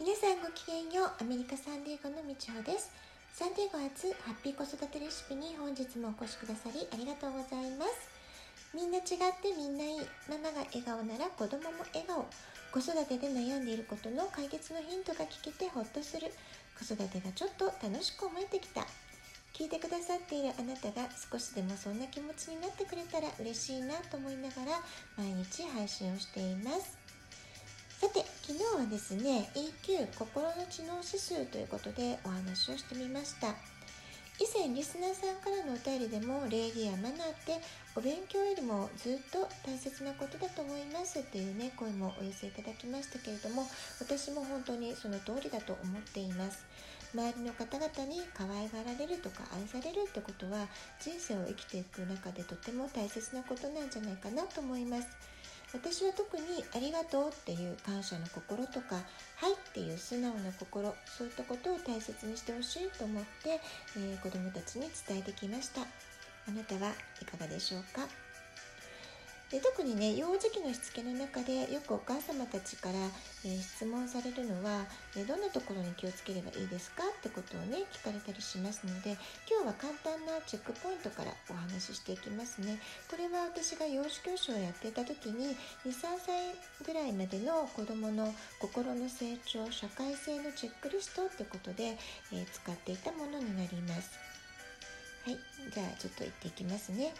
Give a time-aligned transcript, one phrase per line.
[0.00, 1.12] 皆さんごきげんよう。
[1.20, 2.88] アメリカサンディエゴのみちほです。
[3.36, 8.08] サンディエゴ初ハッピー子育てレシピに本日もお越しくださりありがとうございます。
[8.72, 12.24] みんな違ってみんないいママが笑顔なら子供も笑顔。
[12.72, 16.32] 子育てで悩んでいることの解決のヒントが聞けてほっとする。
[16.80, 18.88] 子育てがちょっと楽しく思えてきた。
[19.52, 24.80] 聞いてくださっているあなたが少しでもそんな気持ちになってくれたら嬉しいなと思いながら
[25.20, 26.96] 毎日配信をしています。
[28.00, 33.54] さて昨日はですね EQ 心の知能指数ということでお話をしてみました。
[34.42, 37.62] 以前リスナーさんからのお便りでも礼儀やマナーって
[37.94, 43.62] お勉強よりもずっと大切なことだと思いますっていうね声もお寄せいただきましたけれども
[44.00, 46.66] 私も本当にその通りだと思っています。
[47.14, 50.66] 周りの方々に可愛がられるとか愛されるってことは
[50.98, 55.29] 人生を生きていく中でとても大切なことなんじゃないかなと思います。
[55.72, 56.42] 私は特に
[56.74, 63.60] ありがとうっていう感謝の心とかはいっていう素直な心そういったことを大切にしてほしいと思って、
[63.96, 65.82] えー、子どもたちに伝えてきました。
[66.48, 68.08] あなたはいかがでしょうか？
[69.50, 72.94] で特にね幼児期のしつけの中でよくお母様たちから、
[73.44, 74.84] えー、質問されるのは、
[75.16, 77.02] えどんなところに気をつければいいですか？
[77.02, 79.18] ってことをね聞かれたりしますので
[79.50, 82.78] 今日は簡単なチェックポイントからお話ししていきますね。
[83.10, 86.54] これは私が幼児教師をやっていた時に23歳
[86.86, 91.98] ぐらいまでの子どもの心の成長社会性のチェックリストってことで、
[92.32, 94.14] えー、使っていたものになります。
[95.26, 95.38] はい。
[95.74, 97.12] じゃあちょっと言っていきますね。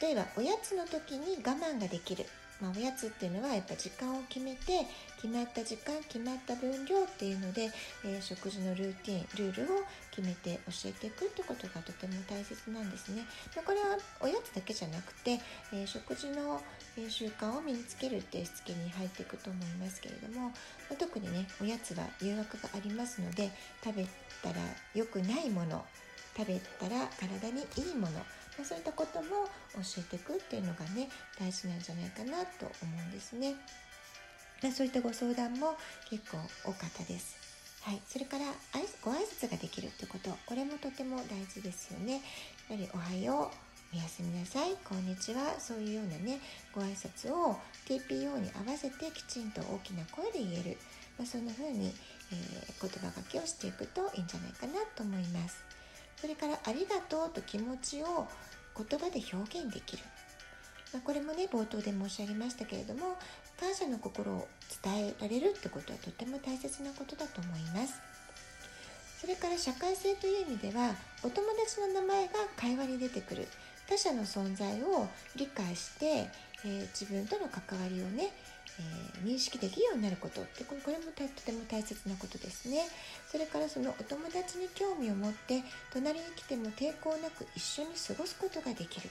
[0.00, 2.24] 例えばおやつの時に我慢ができる、
[2.60, 7.70] まあ、おやつっていうのはやっぱ時間を決めて決まった時間決まった分量っていうので、
[8.04, 13.24] えー、食事のルーティンルールを決めて教えていくってことがとても大切なんですね。
[13.54, 15.38] でこれはおやつだけじゃなくて、
[15.72, 16.60] えー、食事の
[17.08, 20.52] 習慣を身につけるっていうしつけに入っていくと思いますけれども、ま
[20.92, 23.50] あ、特にねおやつは誘惑がありますので
[23.84, 24.06] 食べ
[24.42, 24.56] たら
[24.94, 25.84] 良くないもの
[26.36, 28.20] 食べたら体にいいもの、
[28.60, 33.54] まあ、そういったことも教えていくっていうのがね大事なんじゃないかなと思うんですね。
[34.62, 35.74] まあ、そういったご相談も
[36.10, 37.38] 結構多かったです。
[37.80, 38.44] はい、それから
[39.00, 42.12] ご挨拶ができるってことこれもとても大事ですよね。
[42.12, 42.22] やっ
[42.68, 43.56] ぱり「おはよう」
[43.96, 46.38] 「おやすみなさい」「こんにちは」そういうようなね
[46.74, 50.78] ご挨拶を TPO に合わせてきちんと大きな声で言える、
[51.16, 51.94] まあ、そんな風に、
[52.30, 55.79] えー、言葉がけをしていくといいんじゃないかなと思います。
[56.20, 58.28] それから「ありがとう」と気持ちを
[58.76, 60.02] 言葉で表現できる、
[60.92, 63.16] まあ、これもね冒頭で申し上げましたけれども
[63.58, 64.48] 感謝の心を
[64.82, 68.00] 伝えられるってことはとても大切なことだと思います。
[69.20, 73.46] それから社会性という意味ではお友達の名前が会話に出てくる。
[73.86, 78.32] 他者の存在を理解して、えー、自分との関わりをね
[78.80, 82.88] えー、認識できるようになることってこれもとても大切なことですね。
[83.30, 89.10] それからそのお友達に興味を持って隣に来ても抵抗なく一緒に過ごすことができる、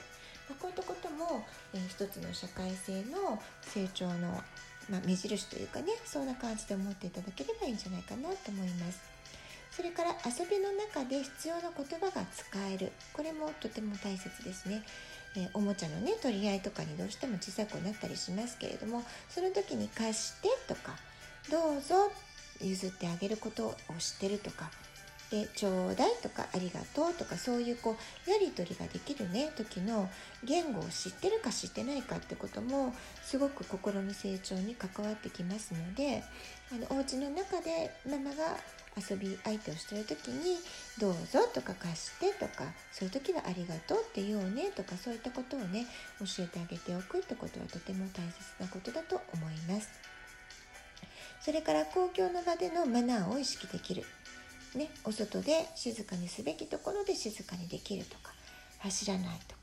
[0.49, 4.41] まあ、こういったことも、えー、一つの社会性の成長の、
[4.89, 8.99] まあ、目印というかねそんな感じで思っていただければいいんじゃないかなと思います。
[9.71, 12.91] それから遊びの中で必要な言葉が使える。
[13.13, 14.83] これもとても大切ですね。
[15.35, 20.97] えー、おもちゃのね取り合いとかにどうしても小さくなったりしますけれどもその時に「貸して」とか
[21.51, 22.11] 「どうぞ」
[22.61, 24.69] 譲ってあげることを知ってるとか
[25.31, 27.95] で「ちょうだい」とか「ありがとう」とかそういうこ
[28.27, 30.09] うやり取りができるね時の
[30.43, 36.23] 言語を知ってるか知ってないかってこともすごく心の成長に関わってきますので
[36.71, 38.57] あのお家の中でママが
[38.97, 40.57] 遊び相手をしてる時に
[40.99, 45.85] 「どうぞ」とか「貸して」とかそういう時は「ありがとう」って言おうねとかそういったことをね
[46.19, 49.89] 教えてあげておくってことはとても大切なことだと思います。
[51.41, 54.05] それから公共の場でのマナーを意識できる。
[54.75, 58.33] ね、お外で静かにすべきところで静かにできるとか
[58.79, 59.58] 走らないとか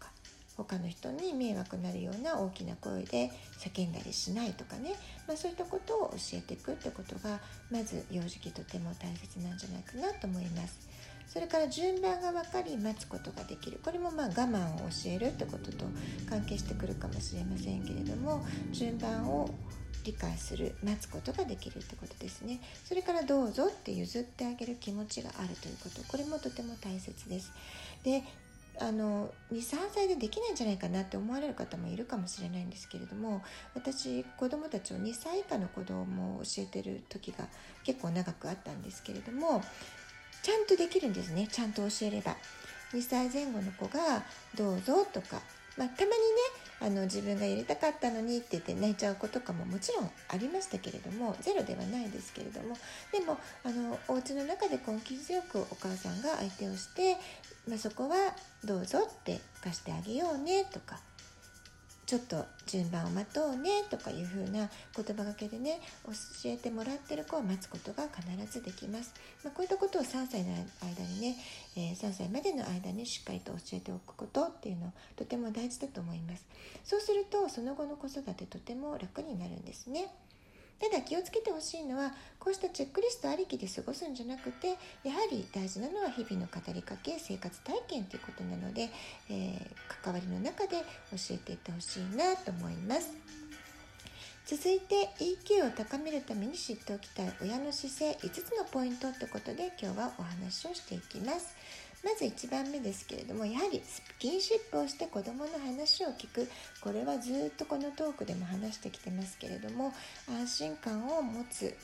[0.56, 4.94] 他の人に迷惑になるような大きな声で叫んだりしないとかね、
[5.28, 10.88] まあ、そういったことを教えていくってことがまず幼児期とても大切なんじゃないかなと思います。
[11.26, 13.80] それから順番が分かり待つことができる。
[13.84, 15.84] これもまあ我慢を教えるってことと
[16.30, 19.50] 関係してくるかもしれませんけれども順番を
[20.04, 22.60] 理解する待つことができるってことですね。
[22.84, 26.02] それからどうぞって譲ってあげる気持ちがあるということ。
[26.04, 27.52] これもとても大切です。
[28.04, 28.22] で
[28.78, 33.42] あの23歳でできないんじゃないかなって思われる方もいるかもしれないんですけれども
[33.74, 37.46] 私子どもたちを2歳以下の子どもを教えてる時が
[37.84, 39.62] 結構長くあったんですけれども
[40.42, 41.48] ちゃんとできるんですね。
[41.50, 42.36] ちゃんと教えれば。
[42.92, 44.24] 2歳前後の子が
[44.54, 45.42] 「どうぞ」とか、
[45.76, 46.16] まあ、たまにね
[46.80, 52.76] あの自分がやりたかったのにって言って泣いちゃう子とかももちろんありましたけれどもゼロではないですけれども
[53.12, 57.16] でもあのお家の中で根気強くお母さんが相手をして、
[57.68, 58.16] まあ、そこは
[58.64, 60.98] どうぞって貸してあげようねとか
[62.06, 66.12] ちょっと順番を待とうねとかいう風な言葉がけでね教
[66.50, 69.12] えてもらってる子は待つことが必ずできます、
[69.42, 71.36] まあ、こういったことを3歳の間にね、
[71.76, 76.46] えー、3歳までの間にしっかりと教えておくことっていうのとても大事だと思います。
[76.84, 80.08] そうするとその後の子育てとても楽になるんですね。
[80.78, 84.68] ただ気をつけてほしいのはこうしたチェックリストありきで過ごすんじゃなくて
[85.04, 88.90] やはり大事なのは日々の語りかけ生活体験ということなので、
[89.30, 90.76] えー、関わりの中で
[91.10, 93.16] 教えていってほしいなと思います。
[94.46, 101.56] 続いて EQ を高めるために知っておきたい親の姿勢5つのポイントってことで今日はお話をしていきます。
[102.06, 106.48] まず1番目ですけれどもやはりスキンシップをして子どもの話を聞く。
[106.80, 109.92] これはずっとこのトークでも話してきてますけれども
[110.30, 111.74] 安心感を持つ、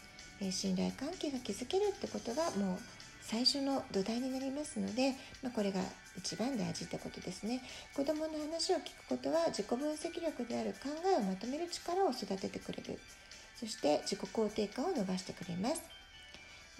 [0.40, 2.78] え信頼関係が築けるってことがもう
[3.20, 5.10] 最初の土台になりますので、
[5.42, 5.80] まあ、これが
[6.16, 7.60] 一番大事ってことですね。
[7.96, 13.00] 子どもの話を聞くことは自己分析力である考えをまとめる力を育ててくれる。
[13.56, 15.82] そして自己肯定感を伸ばしてくれます。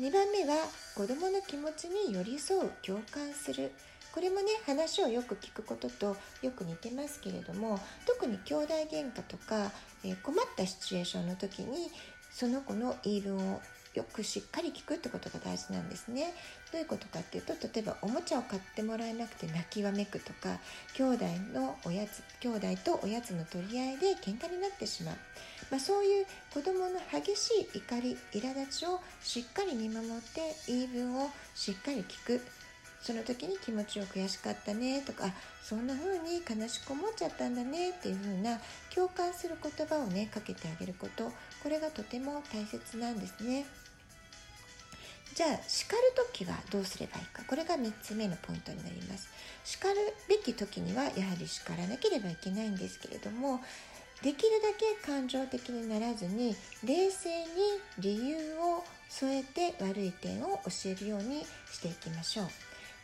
[0.01, 0.57] 2番目は
[0.95, 3.73] 子どもの気持ちに寄り添う共感する
[4.15, 9.71] これもね話をよく聞くこととよく似てますけれども特に兄弟喧嘩とか、
[10.03, 11.91] えー、困ったシチュエーションの時に
[12.31, 13.61] その子の言い分を
[13.93, 16.33] よくしっかり聞くってことが大事なんですね。
[16.73, 20.59] どういうことかっていうと例えばおもちゃを買ってもらえなくて泣きわめくとか
[20.95, 25.17] 兄弟のおやつ兄弟とおやつの取り合いで喧嘩になってしまう、
[25.73, 32.43] まあ、そういう子どもの激しい怒り苛立ちをしっかり見守って言い分をしっかり聞く。
[33.01, 38.61] その時に気持ちよく悔しかったねとかそんな風に悲しく思っちゃったんだねっていう風な
[38.95, 41.33] 共感する言葉をねかけてあげること。
[41.63, 43.65] これがとても大切なんですね。
[45.35, 45.99] じゃあ叱る
[46.31, 47.43] 時はどうすればいいか。
[47.45, 49.31] これが3つ目のポイントになります。
[49.65, 49.95] 叱る
[50.29, 53.61] べき時にはやはり叱らなければいけないんですけれども
[54.23, 56.55] できるだけ感情的にならずに
[56.85, 57.47] 冷静に
[57.99, 62.47] 理由を添えて悪い点を教えるようにしていきましょう。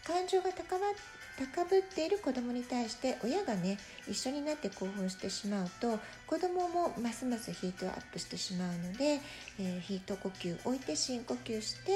[0.07, 3.79] 感情が高ぶっている子供に対して親がね
[4.09, 9.21] 一緒になって興奮してしまうと子供もますますヒートアップしてしまうので、
[9.61, 11.93] えー、ヒート呼吸置いて深呼吸して、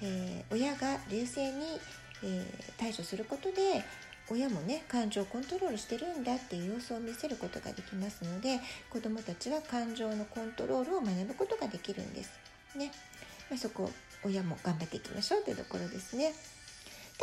[0.00, 1.64] えー、親が冷静に、
[2.22, 3.84] えー、対処することで
[4.28, 12.30] 親もね感情をコントロールしてるんだっていう様子を見せることができますので子どもたちは感情のコントロールを学ぶことができるんです。
[12.76, 12.90] ね
[13.48, 13.90] まあ、そこ
[14.24, 16.32] 親も頑張っていきましょうというところですね。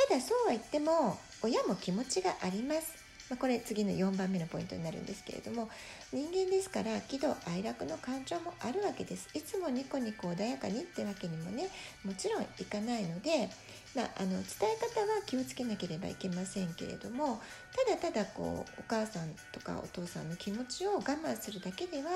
[0.09, 3.02] ただそうは言っても親も気持ちがあります。
[3.33, 5.67] まあ、これ次の4番目のポイントになるんですけれども
[6.13, 11.67] 人間ですから喜怒哀楽の感情もあるわけですいつもニコニコ穏やかにってわけにもね
[12.05, 13.49] もちろんいかないので、
[13.95, 14.43] まあ、あの伝え
[14.77, 17.41] 方は気をつけなければいけませんけれども
[17.87, 22.11] ただただこうお母さんとかお父さんの気持ちを我慢するだけでは、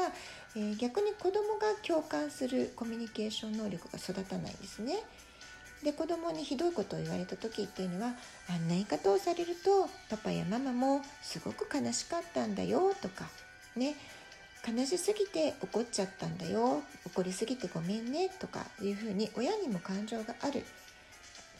[0.55, 4.99] えー、逆に子供が共感するコミュニケーション能力が育たないんですね。
[5.83, 8.13] で子供にひどいことを言われた時っていうのは
[8.49, 13.25] あんな言い方をされるとパパやママもすごく悲しかったんだよとか
[13.75, 13.95] ね。
[14.67, 20.65] 悲しすぎて怒っちゃったんだよ怒りすぎてごめんねとかいうふうに親にも感情がある。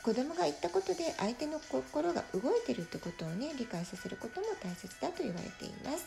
[0.04, 6.06] 子供が言ったことで相手の心が動いてるってことをね理解させることも大切だと言われています。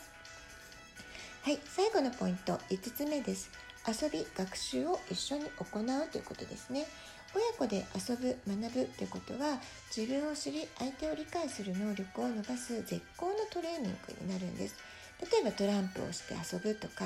[1.43, 3.49] はい最後のポイント5つ目です。
[3.87, 6.85] 遊び学習を一緒に行うということですね。
[7.33, 9.59] 親子で遊ぶ学ぶということは
[9.95, 14.75] 自分を知り相手を理解する能力を伸ばす絶好のトレーニングになるんです。
[15.21, 17.05] 例えばトランプをして遊ぶとか、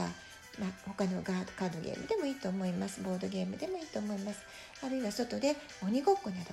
[0.57, 3.01] まあ、他のカードゲームでもいいと思います。
[3.03, 4.39] ボードゲームでもいいと思います。
[4.83, 6.51] あるいは外で鬼ごっこなど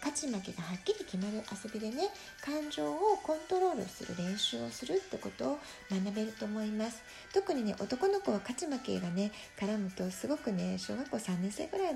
[0.00, 2.08] 勝ち負けがはっきり決まる遊びでね
[2.40, 5.58] 感情をコントロールする練習をするってことを
[5.90, 7.02] 学べると思います。
[7.34, 11.94] 特にね男の子は勝ち負けがね絡むとすごくね小学校3年生ぐらい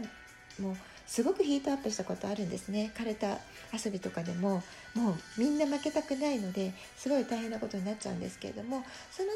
[0.60, 0.76] もう
[1.06, 2.92] すごくヒートアップしたことあるんですね。
[2.94, 3.38] 枯れた
[3.72, 4.62] 遊びとかでも。
[4.94, 8.84] もうみんな負けたくないのですごい大変なことになっちゃうんですけれども。
[9.10, 9.28] その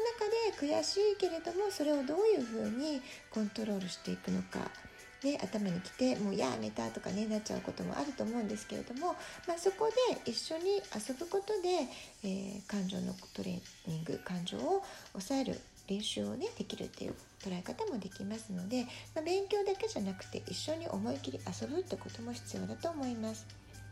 [0.57, 4.71] 中で悔しいけれどもそれをどういうふうにコントロールしていくのか。
[5.23, 9.15] ね、頭に来てもうやめたとかねなっちゃうこともあると思うんですけれども、
[9.47, 11.87] まあ、そこで一緒に遊ぶことで、
[12.23, 23.45] えー、感情のトレーニング感情を抑える練習をねできるっていう捉え方もできますので、まあ、勉強だけじゃなくて一緒に思い切り遊ぶってことも必要だと思います。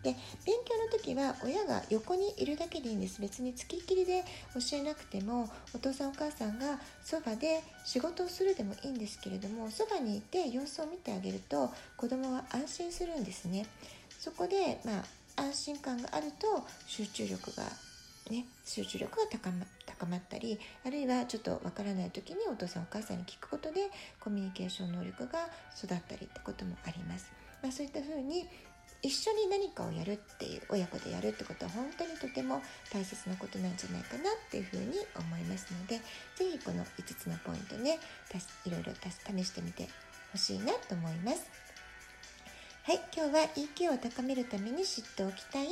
[0.03, 0.13] で
[0.45, 4.23] 勉強の時は親が横にいるだけでいいんです別につきっきりで
[4.53, 13.65] 教えなくてもお父さんお母さんがそばで仕事をするでもいいんですけれどもそばにいて様子を見てあげると子供は安心するんですね
[14.19, 15.03] そこでまあ
[15.41, 17.63] 安心感があると集中力が
[18.29, 23.81] ね、集中力が高ま高まったりあるいはちょっとわからない時にお父さんお母さんに聞くことで
[24.19, 27.31] コミュニケーション能力が育ったりってこともあります。
[27.61, 28.47] まあ、そういったふうに
[29.01, 32.61] 一緒に何かをやるっていう親子でやるってことは本当にとても
[32.91, 35.99] 大切なことなんじゃないかなっていうふうに思いますので
[36.35, 37.99] 是非この5つのポイントね
[38.65, 39.89] いろいろ試してみて
[40.31, 41.72] ほしいなと思います。
[42.85, 45.67] はい、今日は EQ を高めるために知っておきたい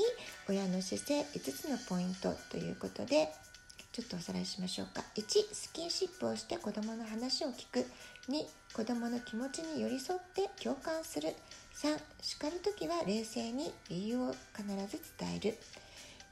[0.48, 3.28] 親の姿勢5つのポイントということで
[3.92, 5.04] ちょっとおさらいしましょうか。
[5.16, 7.80] 1スキンシップをして子どもの話を聞く。
[8.30, 11.34] 2子どもの気持ちに寄り添って共感する。
[11.84, 15.58] 3叱る時は冷静に理由を必ず伝える、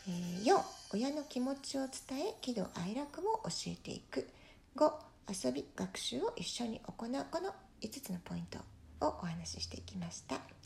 [0.08, 0.12] え、
[0.50, 0.62] 4
[0.94, 4.30] 親の気持ちを伝え喜怒哀楽も教えていく。
[4.78, 4.94] 5
[5.46, 7.26] 遊び学習を一緒に行う。
[7.30, 8.60] この5つのポイント
[9.06, 10.59] をお話ししていきました。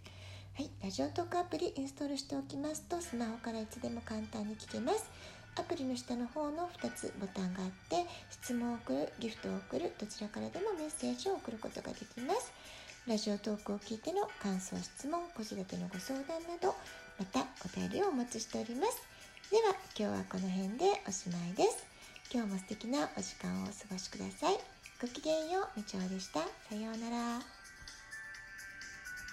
[0.55, 5.09] はい、ラジオトークアプリインストールしておきますとスマホからいつでも簡単に聞けます。
[5.57, 12.53] アプリの下の方の2つボタンがあって質問を送るギフトを送るどちらからでもメッセージを送ることができます。
[13.07, 16.75] ラジオトークを聞いての感想質問子育てのご相談など
[17.17, 19.01] またお便りをお待ちしております。
[19.49, 21.83] では今日はこの辺でおしまいです。
[22.31, 24.59] 今日も素敵なお時間をお過ごしください。
[25.01, 26.41] ごきげんようみちおでした。
[26.69, 27.52] さようなら。